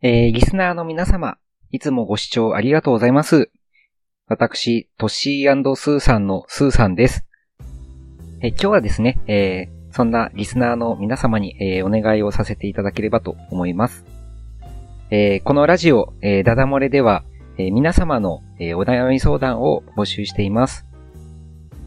[0.00, 1.38] えー、リスナーの皆様、
[1.70, 3.50] いつもご視聴ありがとうございます。
[4.28, 7.26] 私、トッシースーさんのスーさんです。
[8.40, 14.06] え、今日はですね、えー、そんなリスナーの皆様に、えー、お願いをさせていただければと思います。
[15.10, 17.24] えー、このラジオ、えー、ダダ漏れでは、
[17.58, 20.87] えー、皆様の、えー、お悩み相談を募集しています。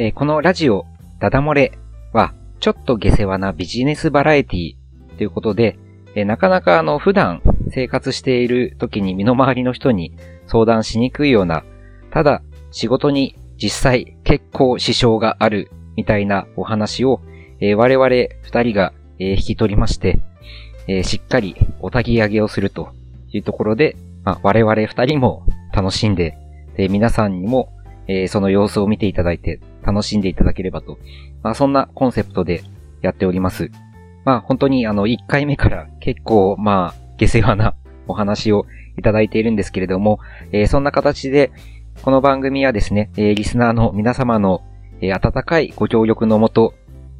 [0.00, 0.86] えー、このラジオ、
[1.18, 1.72] ダダ漏れ
[2.12, 4.76] は、ちょっと下世話なビジネスバラエティ
[5.16, 5.76] ということで、
[6.14, 10.12] えー、なかなかあの、普段生活している時に身の回りの人に
[10.46, 11.64] 相談しにくいような、
[12.12, 17.20] ただ仕事に実際結構支障があるみたいなお話を、
[17.58, 20.20] えー、我々二人が、えー、引き取りまして、
[20.86, 22.90] えー、しっかりお焚き上げをすると
[23.32, 25.42] いうところで、まあ、我々二人も
[25.72, 26.38] 楽しんで、
[26.76, 27.72] で皆さんにも、
[28.06, 30.98] え、その様子を見ていただいて楽しんでいただければと、
[31.42, 32.62] まあ、そんなコンセプトで
[33.00, 33.70] やっております。
[34.24, 37.74] まあ本当にあの1回目から結構まあ下世話な
[38.06, 38.66] お話を
[38.98, 40.18] いただいているんですけれども、
[40.52, 41.52] えー、そんな形で
[42.02, 44.62] この番組はですね、えー、リスナーの皆様の、
[45.00, 46.74] えー、温かいご協力のもと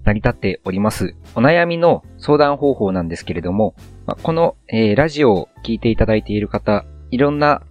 [0.05, 1.15] 成り立っております。
[1.35, 3.75] お悩みの相談方法なんですけれども、
[4.07, 7.63] まあ、この、えー、ラジオを聞いていただいている方、いろんな、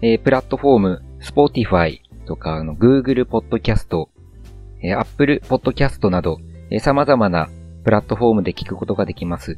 [0.00, 4.08] えー、プラットフォーム、Spotify とか、あの、Google Podcast、
[4.82, 6.38] え、Apple Podcast など、
[6.70, 7.48] え、様々な
[7.84, 9.56] プラットフォームで聞くことができます。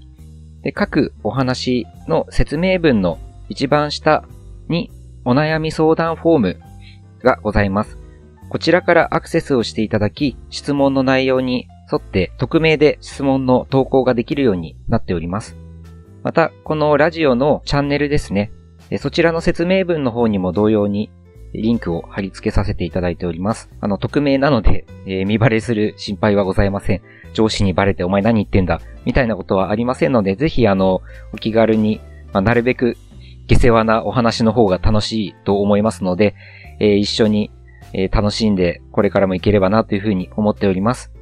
[0.63, 4.25] で、各お話の説明文の一番下
[4.69, 4.91] に
[5.25, 6.61] お悩み相談フォーム
[7.23, 7.99] がございます。
[8.49, 15.57] こちらからアクセスをしていただき、質問の内容に沿って匿名で質問の投稿ができるようになっております。
[16.23, 18.53] また、このラジオのチャンネルですね。
[18.99, 21.11] そちらの説明文の方にも同様に
[21.61, 23.71] リンクを貼り付けさせていただいております。
[23.81, 27.03] あの、匿名なので、えー、見バレする心配はございません。
[27.33, 32.01] 上司にバレてお前何言ってんだ、みたいなことはありませんので、ぜひあの、お気軽に、
[32.33, 32.97] まあ、なるべく
[33.47, 36.35] 下世話なお話の方が楽しいと思いますので、
[36.81, 37.51] えー、一緒に、
[37.93, 41.13] えー、楽しんでこれからもいければなというふうに思っております。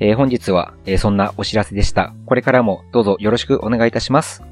[0.00, 2.14] えー、本日は、えそんなお知らせでした。
[2.26, 4.42] これからもどうぞよろしくお願いいたします。